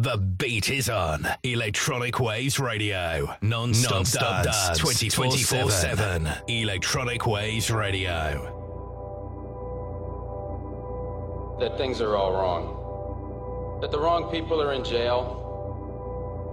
The 0.00 0.16
beat 0.16 0.70
is 0.70 0.88
on. 0.88 1.28
Electronic 1.42 2.20
Waves 2.20 2.58
Radio. 2.58 3.36
Non-stop, 3.42 3.92
Non-stop 3.92 4.44
dance. 4.44 4.80
24-7. 4.80 6.48
Electronic 6.48 7.26
Waves 7.26 7.70
Radio. 7.70 8.56
That 11.60 11.76
things 11.76 12.00
are 12.00 12.16
all 12.16 12.32
wrong. 12.32 13.78
That 13.82 13.90
the 13.90 13.98
wrong 14.00 14.30
people 14.30 14.62
are 14.62 14.72
in 14.72 14.84
jail. 14.84 15.36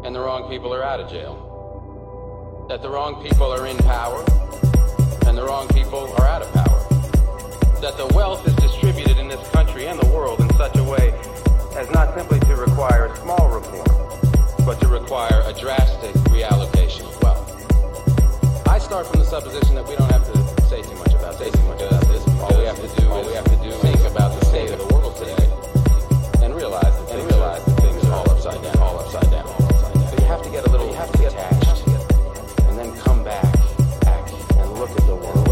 And 0.04 0.14
the 0.14 0.20
wrong 0.20 0.50
people 0.50 0.74
are 0.74 0.84
out 0.84 1.00
of 1.00 1.10
jail. 1.10 2.66
That 2.68 2.82
the 2.82 2.90
wrong 2.90 3.24
people 3.24 3.50
are 3.50 3.66
in 3.66 3.78
power. 3.78 4.26
And 5.26 5.38
the 5.38 5.46
wrong 5.46 5.70
people 5.70 6.14
are 6.20 6.28
out 6.28 6.42
of 6.42 6.52
power. 6.52 6.84
That 7.80 7.96
the 7.96 8.08
wealth 8.14 8.46
is 8.46 8.56
distributed 8.56 9.18
in 9.18 9.30
this 9.30 9.48
country 9.52 9.88
and 9.88 9.98
the 9.98 10.08
world 10.08 10.42
in 10.42 10.54
such 10.56 10.76
a 10.76 10.84
way 10.84 11.14
as 11.78 11.90
not 11.92 12.12
simply 12.16 12.40
to 12.40 12.56
require 12.56 13.06
a 13.06 13.16
small 13.18 13.50
reform, 13.50 13.86
but 14.66 14.82
to 14.82 14.88
require 14.88 15.44
a 15.46 15.54
drastic 15.54 16.12
reallocation 16.34 17.06
of 17.06 17.22
wealth. 17.22 18.68
I 18.68 18.80
start 18.80 19.06
from 19.06 19.20
the 19.20 19.26
supposition 19.26 19.76
that 19.76 19.88
we 19.88 19.96
don't 19.96 20.12
have 20.12 20.26
to 20.26 20.66
say 20.66 20.82
too 20.82 20.96
much 20.96 21.14
about 21.14 21.36
say 21.36 21.52
too 21.52 21.64
much 21.70 21.82
about 21.82 22.02
this. 22.08 22.28
All 22.42 22.58
we 22.58 22.66
have 22.66 22.82
to 22.82 22.90
do 23.00 23.14
is 23.14 23.28
we 23.28 23.34
have 23.34 23.46
to 23.46 23.58
do 23.62 23.70
think 23.86 24.00
about 24.10 24.40
the 24.40 24.46
state 24.46 24.72
of 24.72 24.80
the 24.80 24.88
world 24.96 25.16
today 25.18 25.46
and 26.44 26.56
realize 26.56 26.82
that 26.82 27.12
and 27.12 27.30
realize 27.30 27.64
that 27.64 27.80
things 27.80 28.04
are 28.06 28.14
all 28.14 28.32
upside 28.32 28.64
down, 28.64 28.78
all 28.80 29.00
upside 29.00 29.32
down, 29.32 29.46
all 29.46 29.62
upside 29.62 29.94
down. 29.94 30.10
So 30.10 30.18
you 30.18 30.26
have 30.26 30.42
to 30.42 30.50
get 30.50 30.66
a 30.66 30.72
little, 30.72 30.88
you 30.88 30.96
have 30.96 31.12
to 31.12 31.18
get 31.20 31.34
attached, 31.34 31.86
and 32.66 32.78
then 32.78 32.92
come 32.98 33.24
back, 33.24 33.54
back, 34.02 34.26
and 34.58 34.74
look 34.74 34.90
at 34.90 35.06
the 35.06 35.14
world, 35.14 35.14
look 35.14 35.14
at 35.14 35.14
the 35.14 35.16
world, 35.16 35.47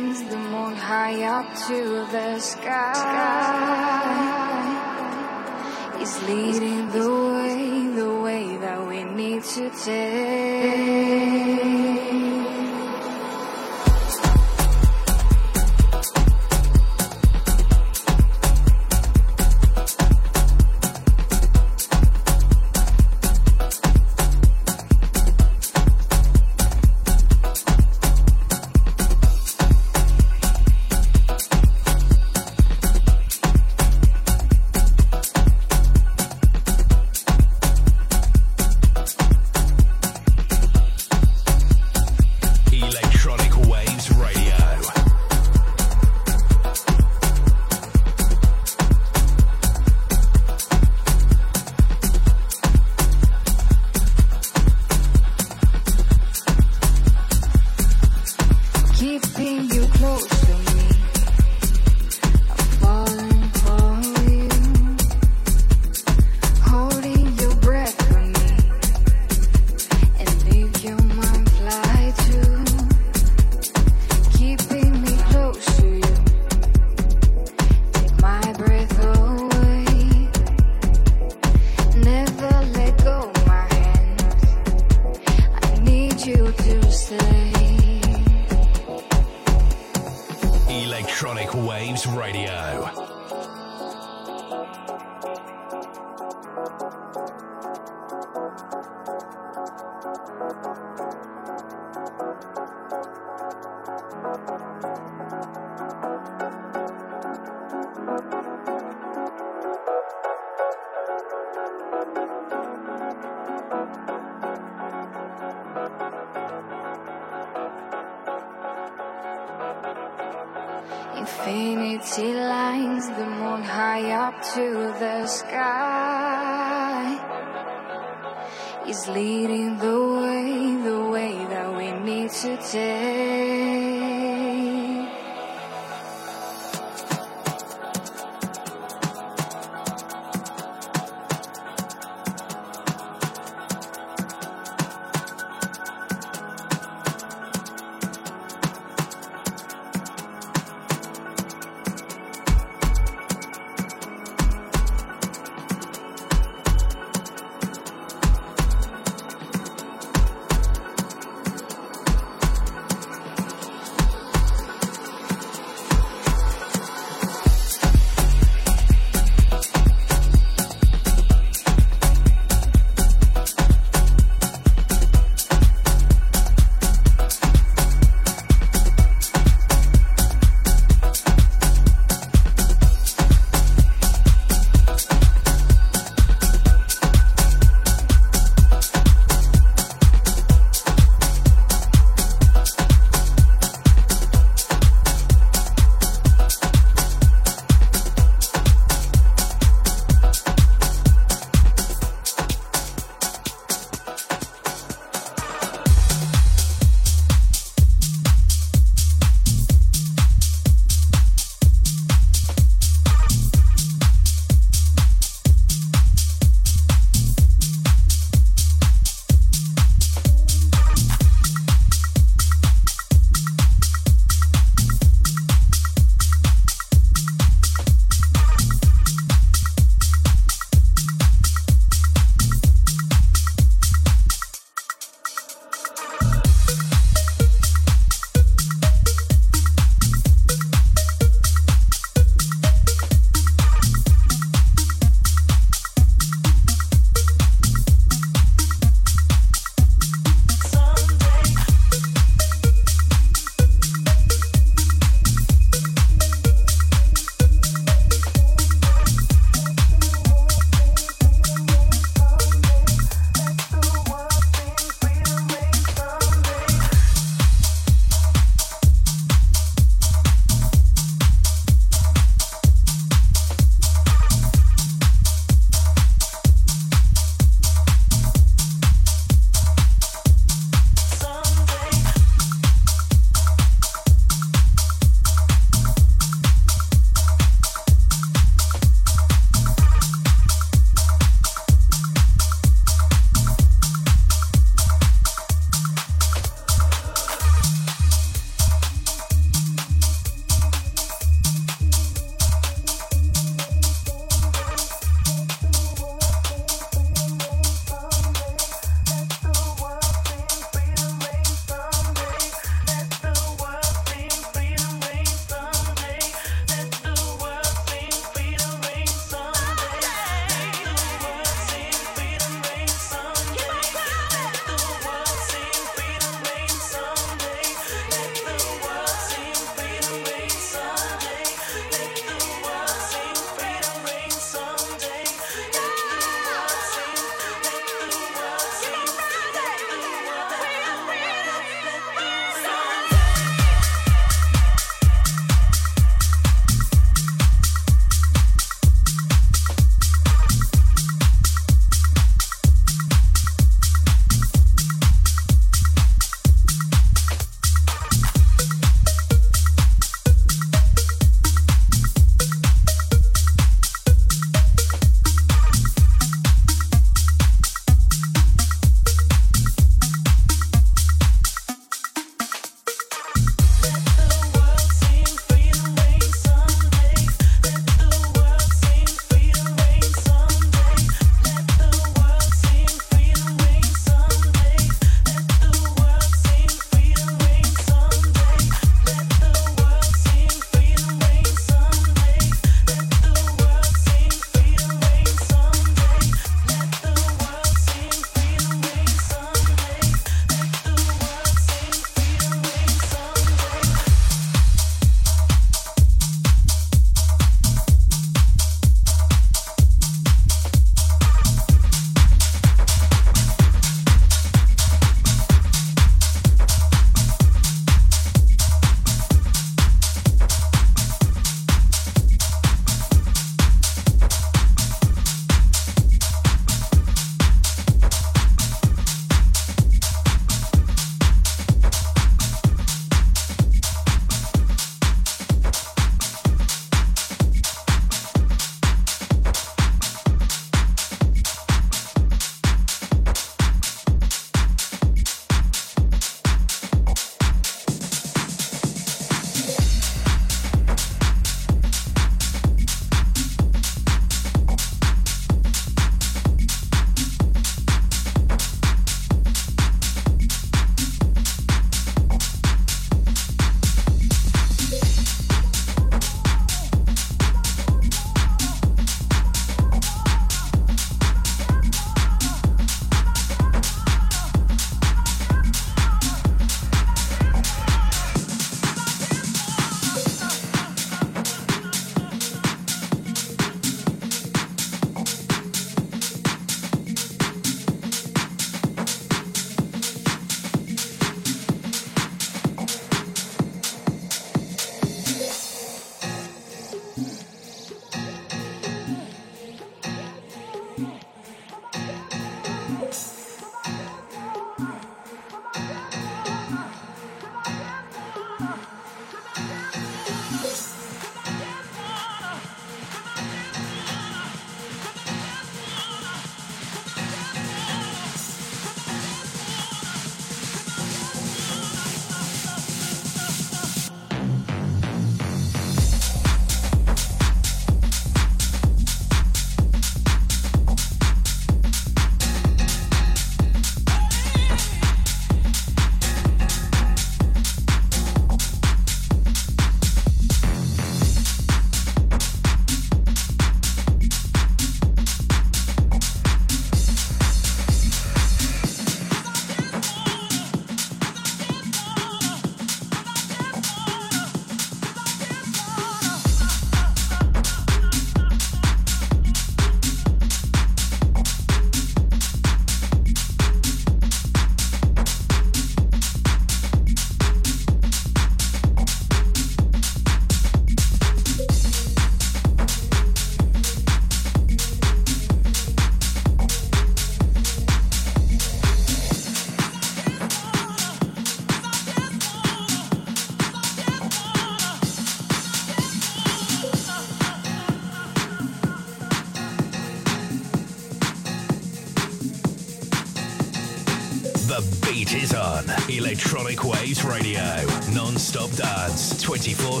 beat 595.18 595.34
is 595.34 595.52
on. 595.52 595.84
Electronic 596.08 596.84
Waves 596.84 597.24
Radio. 597.24 597.84
Non 598.12 598.36
stop 598.36 598.70
dance 598.72 599.40
24 599.42 600.00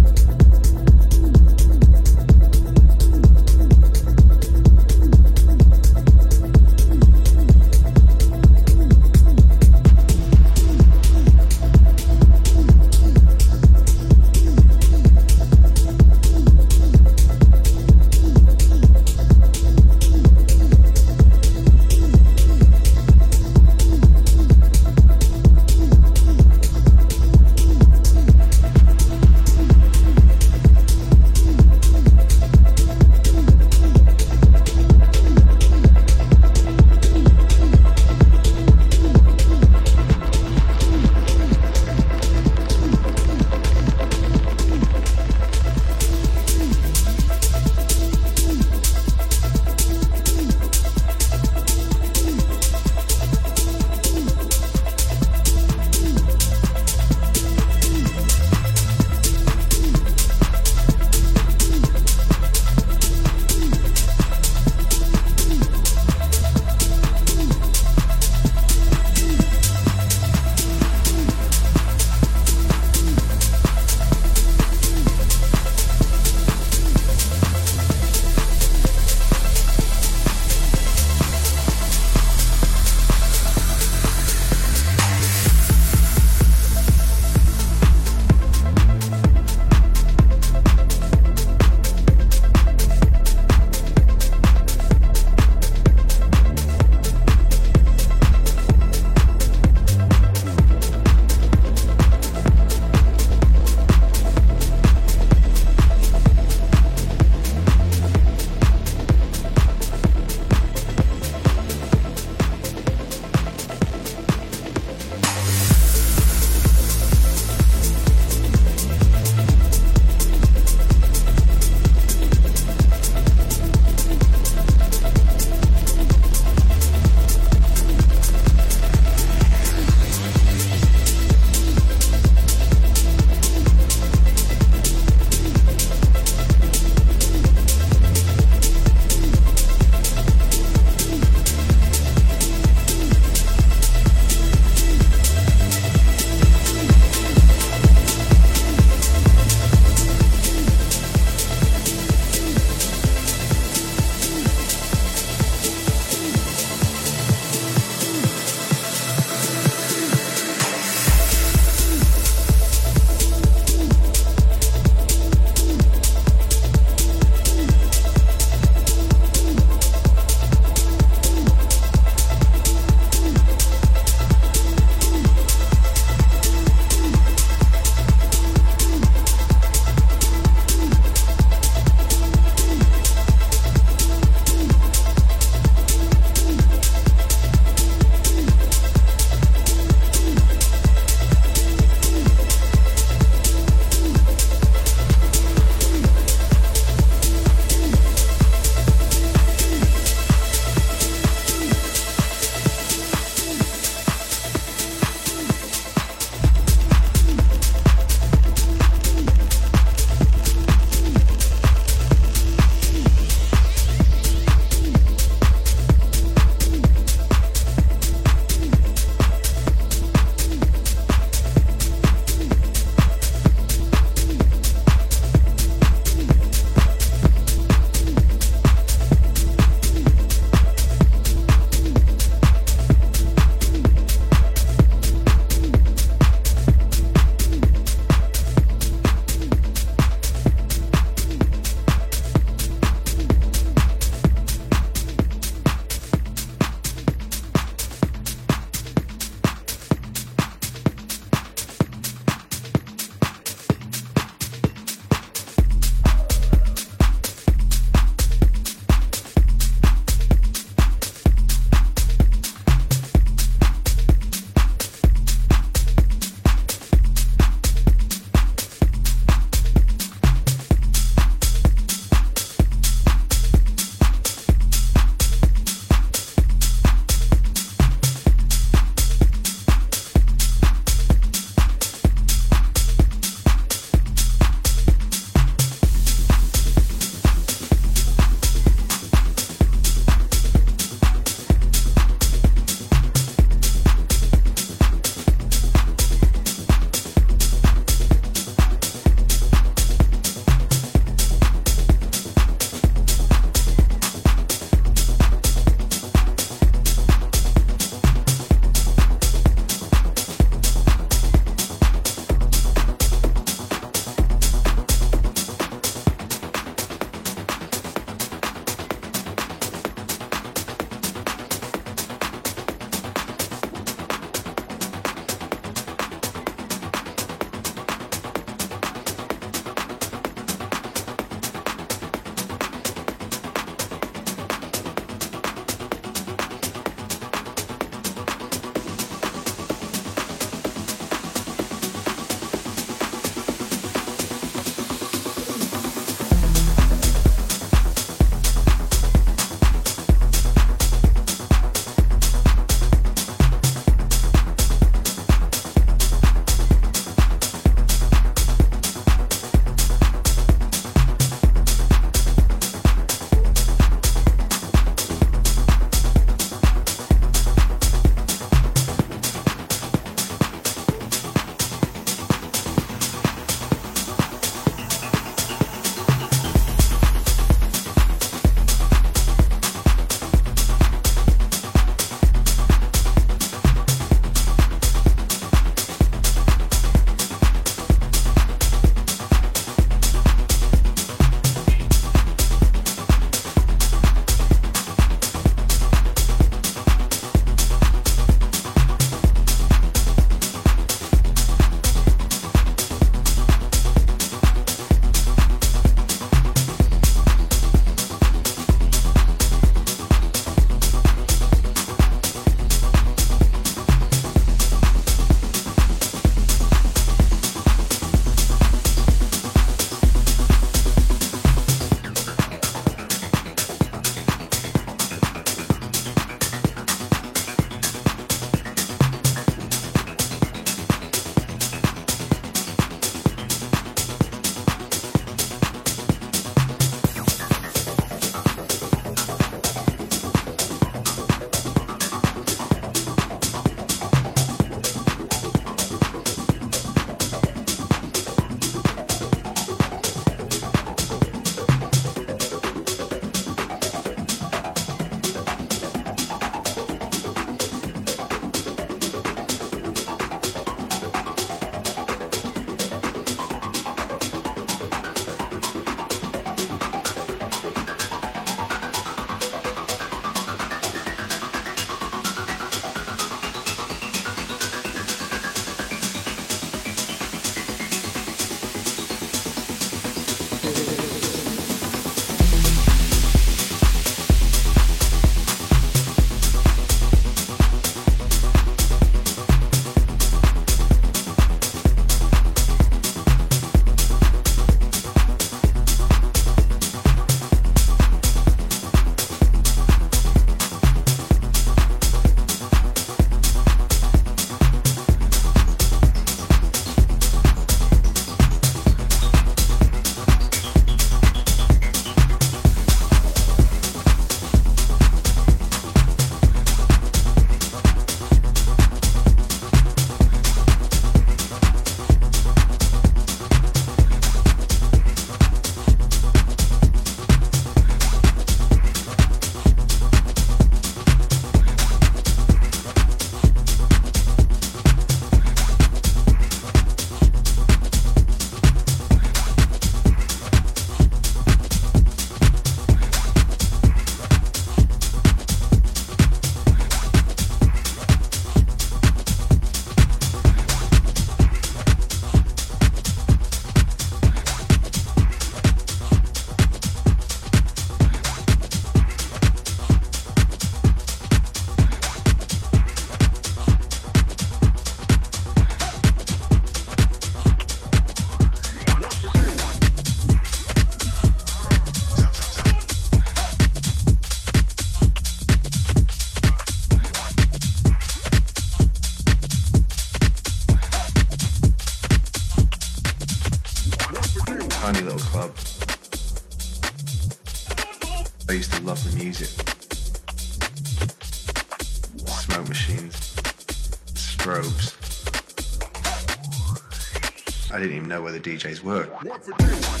Where 598.31 598.39
the 598.39 598.49
DJs 598.49 598.81
were. 598.81 600.00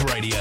Radio. 0.00 0.31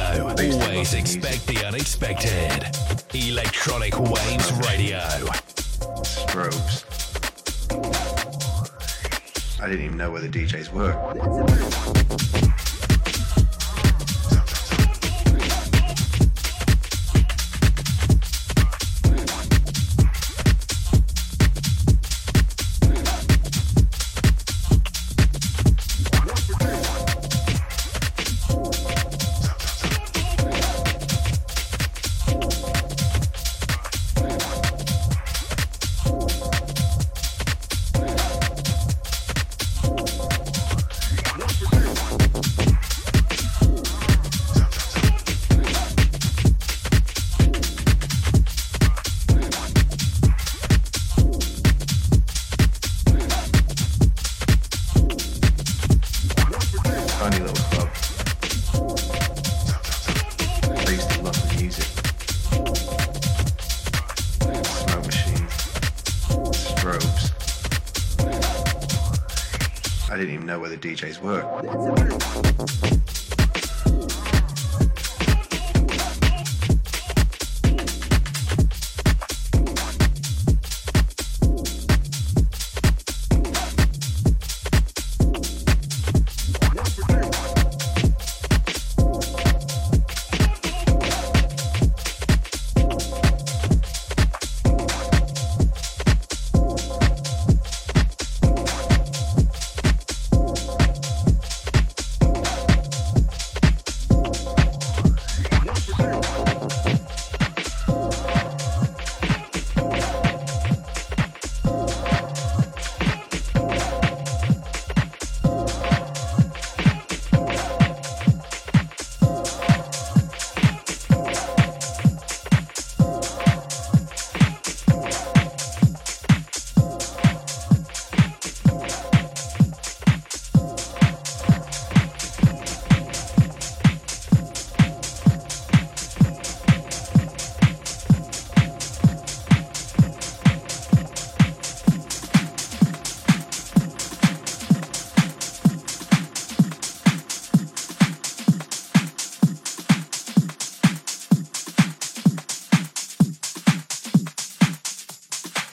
DJs 70.82 71.22
work. 71.22 71.40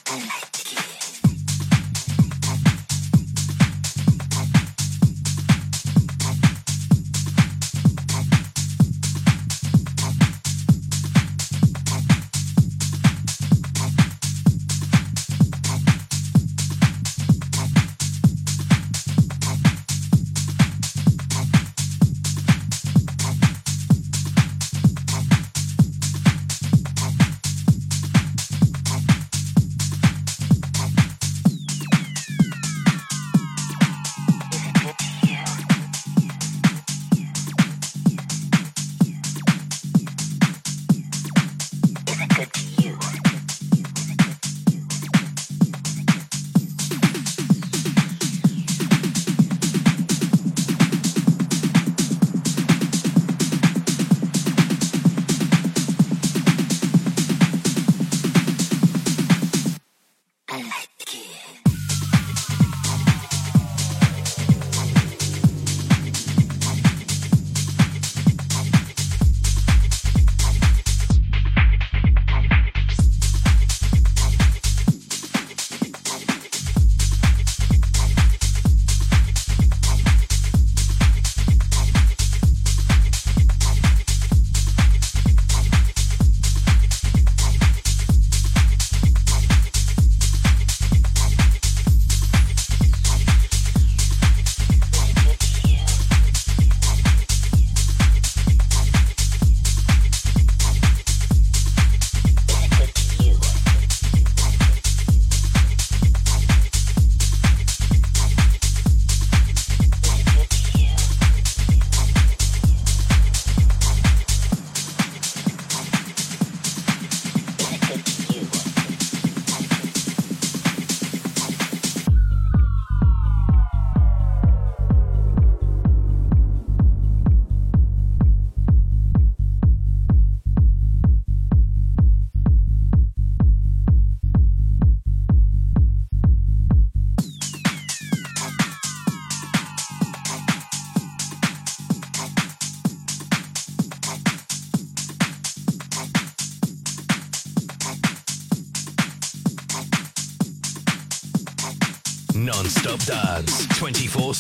Boom. 0.09 0.38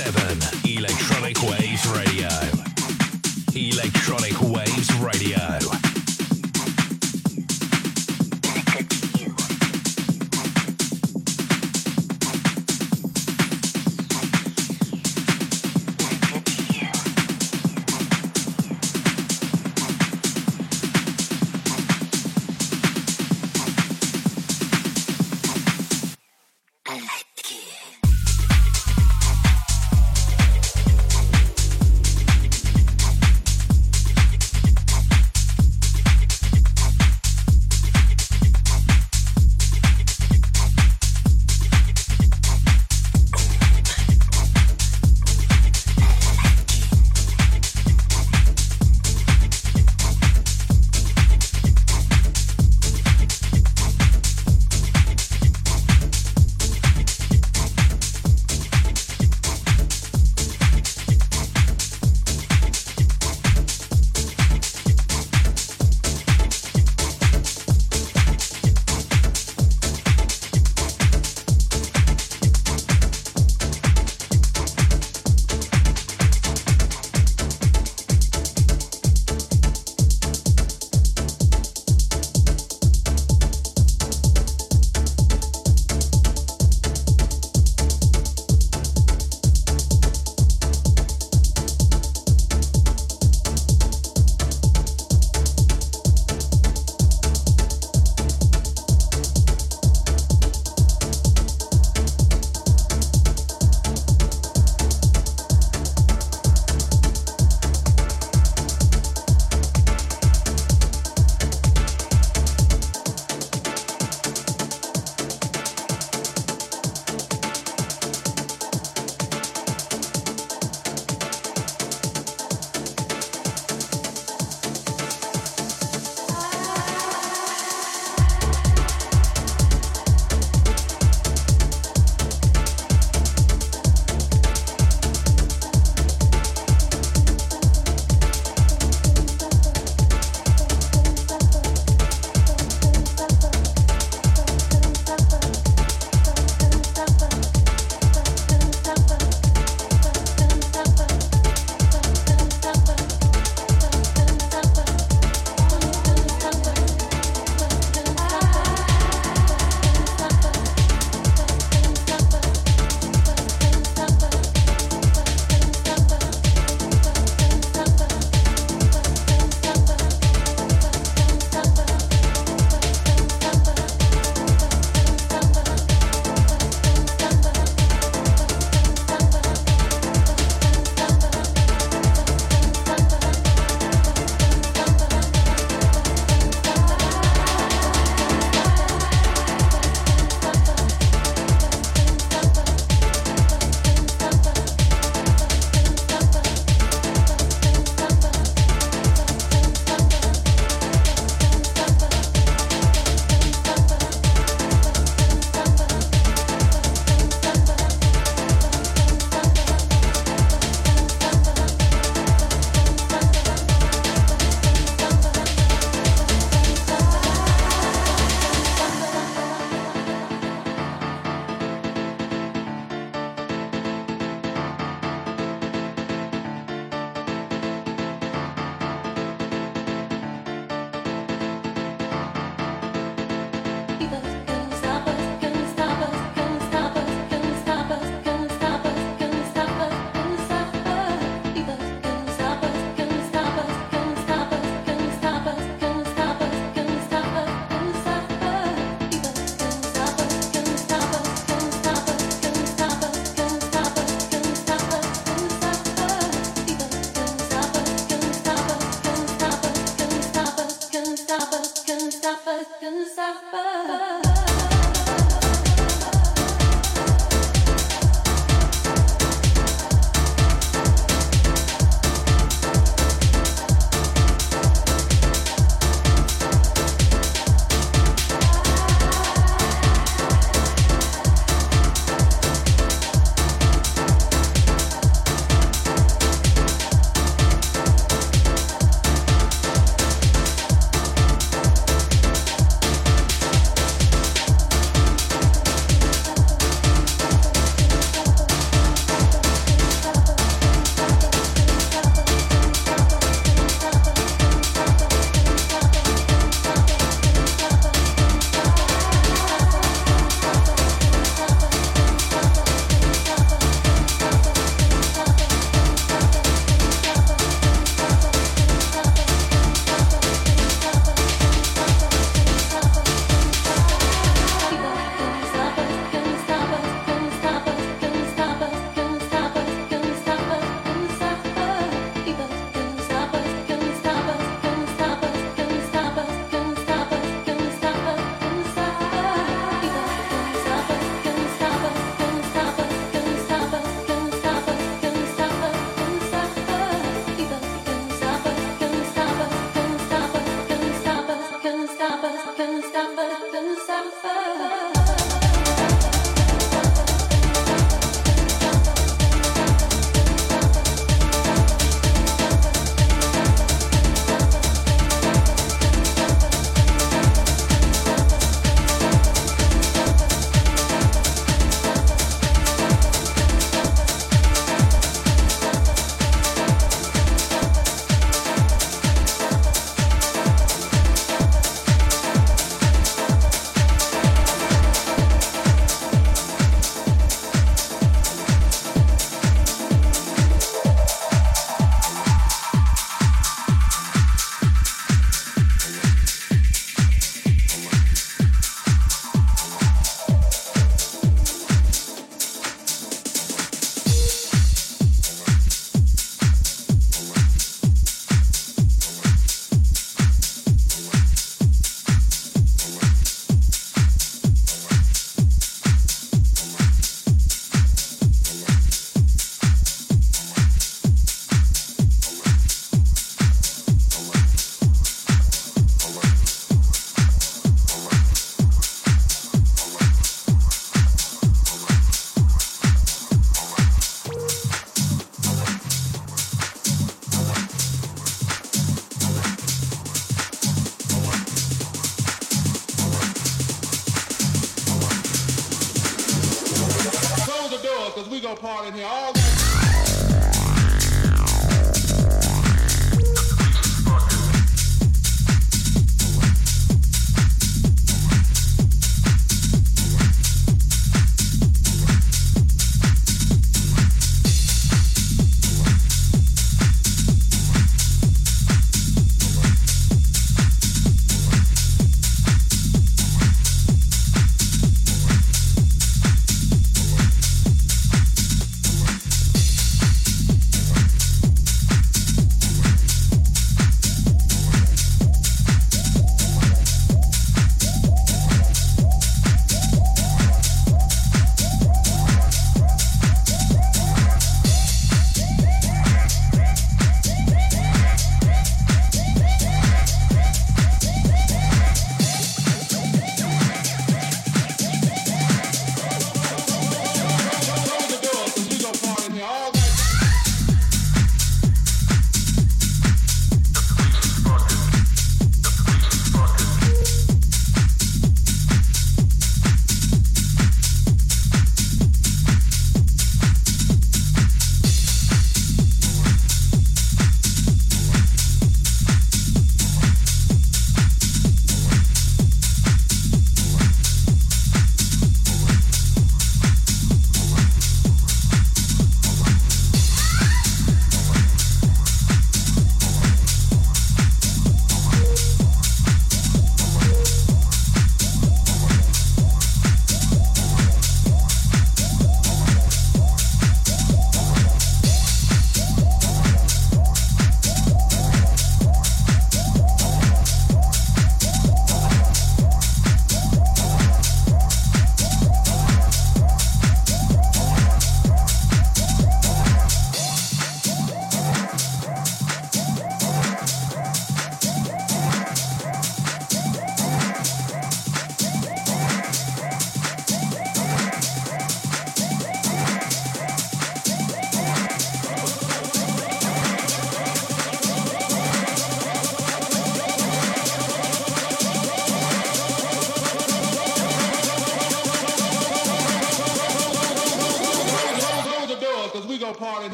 24-7. 0.00 0.39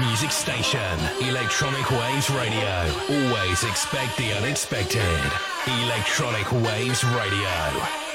Music 0.00 0.30
station. 0.30 0.98
Electronic 1.20 1.90
Waves 1.90 2.30
Radio. 2.30 2.92
Always 3.08 3.64
expect 3.64 4.16
the 4.16 4.32
unexpected. 4.34 5.32
Electronic 5.66 6.50
Waves 6.52 7.04
Radio. 7.04 8.05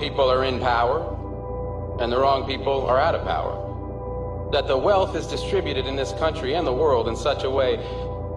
People 0.00 0.30
are 0.30 0.44
in 0.44 0.60
power 0.60 1.16
and 2.00 2.12
the 2.12 2.18
wrong 2.18 2.46
people 2.46 2.86
are 2.86 2.98
out 2.98 3.14
of 3.14 3.24
power. 3.24 4.50
That 4.52 4.68
the 4.68 4.76
wealth 4.76 5.16
is 5.16 5.26
distributed 5.26 5.86
in 5.86 5.96
this 5.96 6.12
country 6.12 6.54
and 6.54 6.66
the 6.66 6.72
world 6.72 7.08
in 7.08 7.16
such 7.16 7.44
a 7.44 7.50
way 7.50 7.78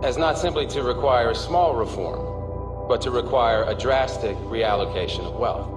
as 0.04 0.18
not 0.18 0.38
simply 0.38 0.66
to 0.68 0.84
require 0.84 1.34
small 1.34 1.76
reform, 1.76 2.88
but 2.88 3.02
to 3.02 3.12
require 3.12 3.64
a 3.64 3.76
drastic 3.76 4.38
reallocation 4.38 5.26
of 5.26 5.36
wealth. 5.36 5.68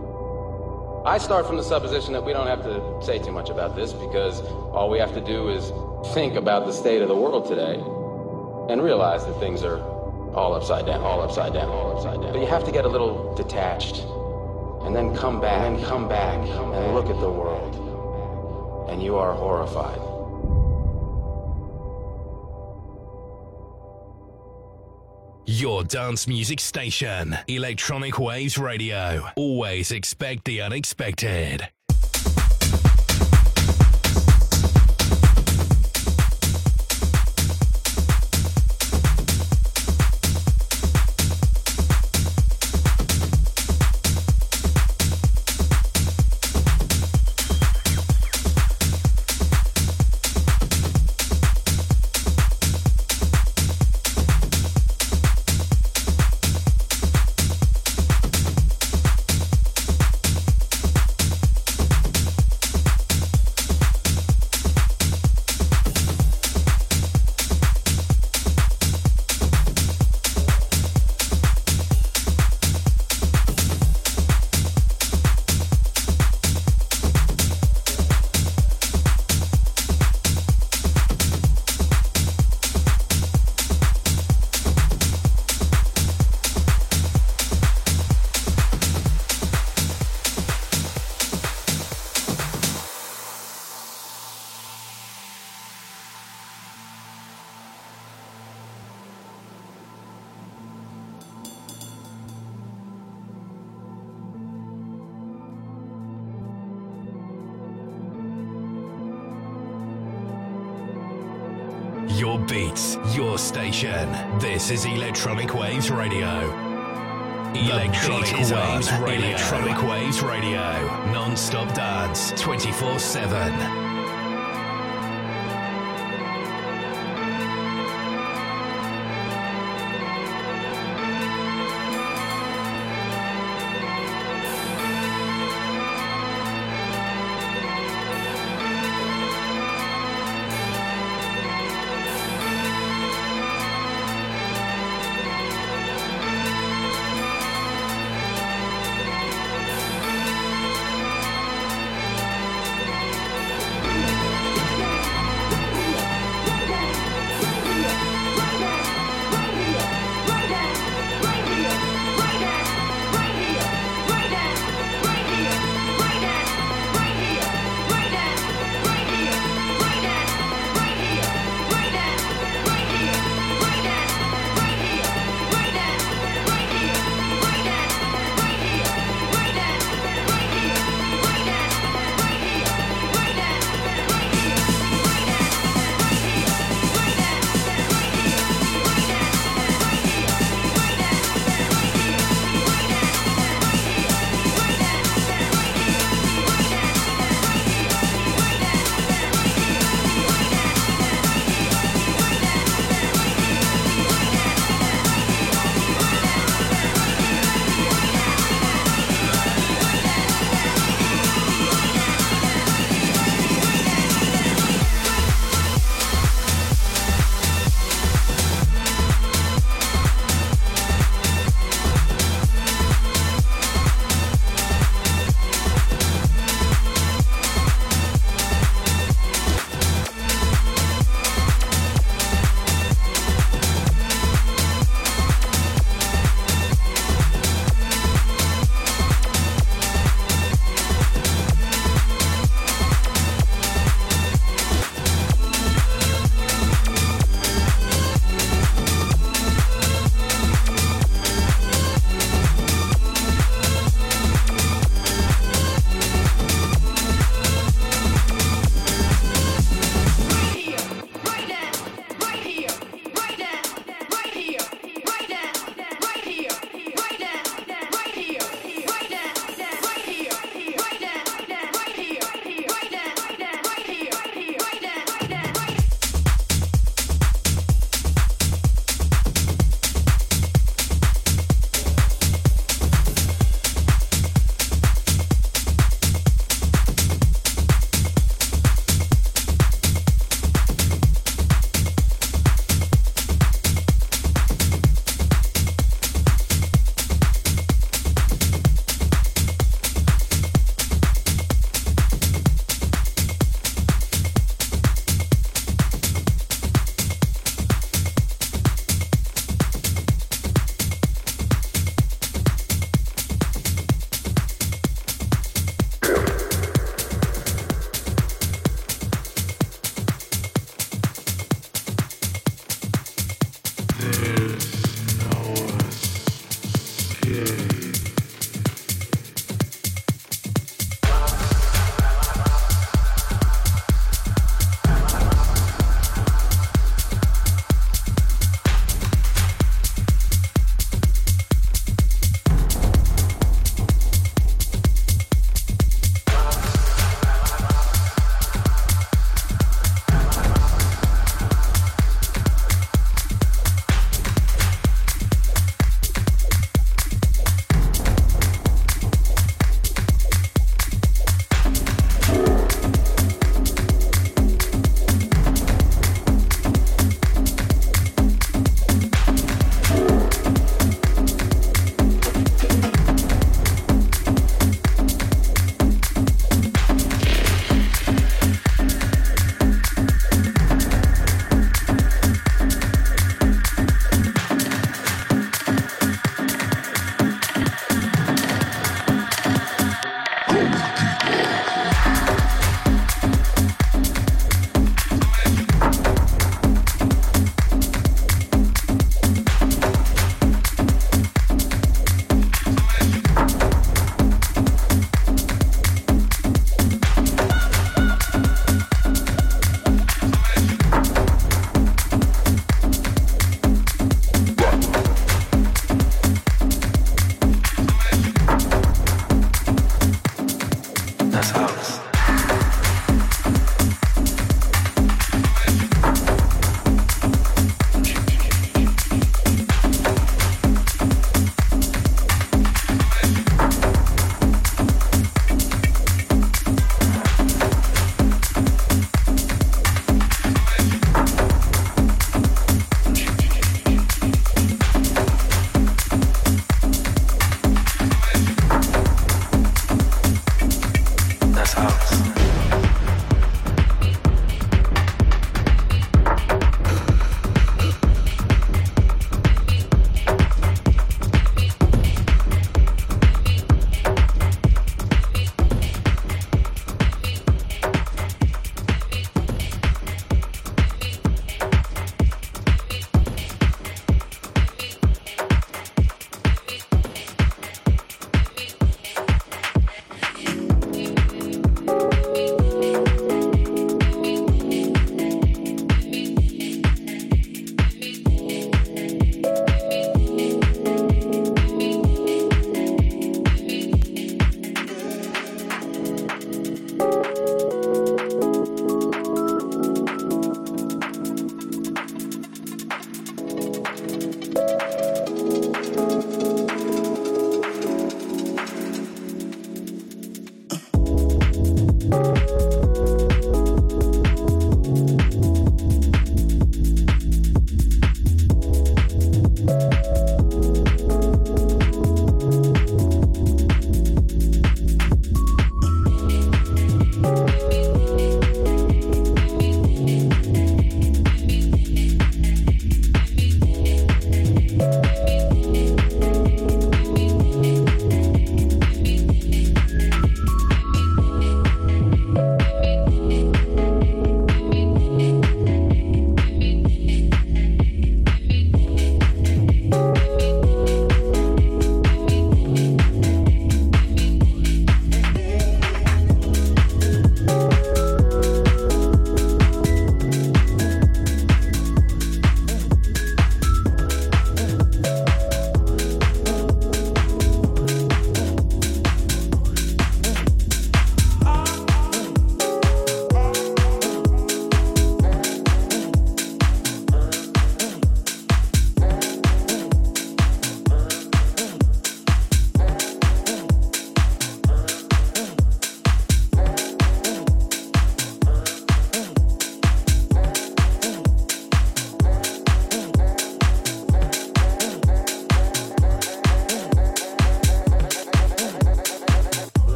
I 1.04 1.18
start 1.18 1.46
from 1.46 1.56
the 1.56 1.64
supposition 1.64 2.12
that 2.12 2.24
we 2.24 2.32
don't 2.32 2.46
have 2.46 2.62
to 2.62 3.04
say 3.04 3.18
too 3.18 3.32
much 3.32 3.50
about 3.50 3.74
this 3.74 3.92
because 3.92 4.40
all 4.72 4.88
we 4.88 4.98
have 4.98 5.12
to 5.14 5.20
do 5.20 5.48
is 5.48 5.72
think 6.14 6.36
about 6.36 6.66
the 6.66 6.72
state 6.72 7.02
of 7.02 7.08
the 7.08 7.16
world 7.16 7.48
today 7.48 7.74
and 8.72 8.80
realize 8.80 9.26
that 9.26 9.38
things 9.40 9.64
are 9.64 9.80
all 10.34 10.54
upside 10.54 10.86
down, 10.86 11.00
all 11.02 11.20
upside 11.20 11.52
down, 11.52 11.68
all 11.68 11.96
upside 11.96 12.22
down. 12.22 12.32
But 12.32 12.40
you 12.40 12.46
have 12.46 12.64
to 12.64 12.72
get 12.72 12.84
a 12.84 12.88
little 12.88 13.34
detached 13.34 14.06
and 14.94 15.08
then 15.08 15.16
come 15.16 15.40
back 15.40 15.66
and 15.66 15.82
come 15.84 16.06
back 16.06 16.36
and 16.46 16.94
look 16.94 17.06
at 17.06 17.18
the 17.18 17.30
world. 17.30 18.90
And 18.90 19.02
you 19.02 19.16
are 19.16 19.32
horrified. 19.32 19.98
Your 25.46 25.82
dance 25.82 26.28
music 26.28 26.60
station, 26.60 27.38
Electronic 27.48 28.18
Waves 28.18 28.58
Radio. 28.58 29.28
Always 29.34 29.92
expect 29.92 30.44
the 30.44 30.60
unexpected. 30.60 31.71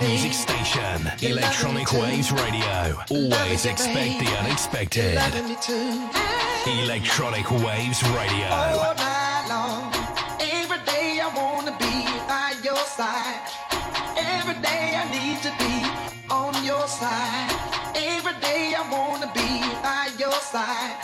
music 0.00 0.32
station, 0.32 1.10
Electronic 1.22 1.92
Waves 1.92 2.32
Radio. 2.32 2.98
Always 3.10 3.66
expect 3.66 4.18
the 4.18 4.26
unexpected. 4.40 5.18
Electronic 6.66 7.50
Waves 7.50 8.02
Radio. 8.10 8.48
All 8.48 8.94
night 8.94 9.46
long, 9.48 9.92
every 10.40 10.78
day 10.84 11.20
I 11.22 11.30
wanna 11.34 11.72
be 11.78 12.04
by 12.26 12.54
your 12.62 12.82
side. 12.98 13.40
Every 14.16 14.54
day 14.60 14.96
I 14.96 15.04
need 15.16 15.38
to 15.46 15.52
be 15.62 15.74
on 16.30 16.52
your 16.64 16.86
side. 16.88 17.50
Every 17.94 18.34
day 18.40 18.74
I 18.76 18.82
wanna 18.90 19.30
be 19.32 19.50
by 19.82 20.10
your 20.18 20.38
side. 20.52 20.96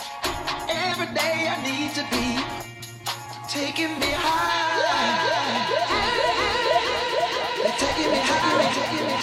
Every 0.69 1.07
day 1.13 1.47
I 1.53 1.57
need 1.63 1.91
to 1.95 2.03
be 2.11 2.27
taking 3.47 3.97
me 3.99 4.11
high. 4.11 5.92
Thank 8.55 9.22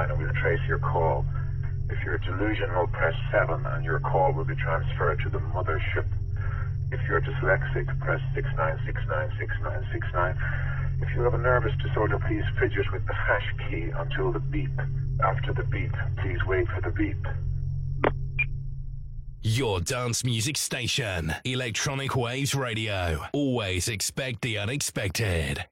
9 0.00 0.10
and 0.10 0.18
we'll 0.18 0.32
trace 0.40 0.60
your 0.66 0.78
call. 0.78 1.26
If 1.90 1.98
you're 2.04 2.18
delusional, 2.18 2.86
press 2.88 3.14
7 3.32 3.64
and 3.66 3.84
your 3.84 4.00
call 4.00 4.32
will 4.32 4.44
be 4.44 4.56
transferred 4.56 5.20
to 5.24 5.30
the 5.30 5.38
mothership. 5.38 6.06
If 6.92 7.00
you're 7.08 7.20
dyslexic, 7.20 7.86
press 8.00 8.20
69696969. 8.34 10.36
If 11.02 11.08
you 11.14 11.22
have 11.22 11.34
a 11.34 11.38
nervous 11.38 11.72
disorder, 11.82 12.18
please 12.26 12.42
fidget 12.58 12.90
with 12.92 13.06
the 13.06 13.14
hash 13.14 13.54
key 13.68 13.90
until 13.96 14.32
the 14.32 14.40
beep. 14.40 14.76
After 15.24 15.52
the 15.52 15.62
beep, 15.64 15.92
please 16.22 16.38
wait 16.46 16.66
for 16.68 16.80
the 16.80 16.90
beep. 16.90 17.26
Your 19.42 19.80
dance 19.80 20.24
music 20.24 20.56
station, 20.56 21.34
Electronic 21.44 22.14
Waves 22.14 22.54
Radio. 22.54 23.24
Always 23.32 23.88
expect 23.88 24.42
the 24.42 24.58
unexpected. 24.58 25.66